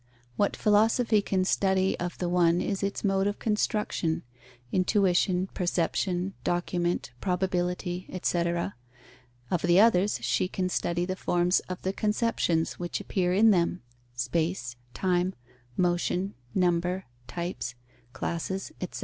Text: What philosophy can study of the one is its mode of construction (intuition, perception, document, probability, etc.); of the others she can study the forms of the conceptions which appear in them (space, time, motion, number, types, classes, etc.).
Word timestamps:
What 0.35 0.55
philosophy 0.55 1.21
can 1.21 1.45
study 1.45 1.95
of 1.99 2.17
the 2.17 2.27
one 2.27 2.59
is 2.59 2.81
its 2.81 3.03
mode 3.03 3.27
of 3.27 3.37
construction 3.37 4.23
(intuition, 4.71 5.45
perception, 5.53 6.33
document, 6.43 7.11
probability, 7.21 8.07
etc.); 8.11 8.73
of 9.51 9.61
the 9.61 9.79
others 9.79 10.17
she 10.23 10.47
can 10.47 10.69
study 10.69 11.05
the 11.05 11.15
forms 11.15 11.59
of 11.69 11.83
the 11.83 11.93
conceptions 11.93 12.79
which 12.79 12.99
appear 12.99 13.31
in 13.31 13.51
them 13.51 13.83
(space, 14.15 14.75
time, 14.95 15.35
motion, 15.77 16.33
number, 16.55 17.05
types, 17.27 17.75
classes, 18.11 18.71
etc.). 18.81 18.99